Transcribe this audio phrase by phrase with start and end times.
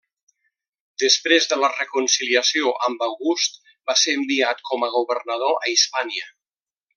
[1.01, 3.61] Després de la reconciliació amb August
[3.91, 6.31] va ser enviat com a governador a Hispània.